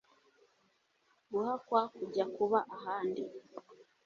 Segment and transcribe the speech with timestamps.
[1.31, 3.23] guhakwa kujya kuba ahandi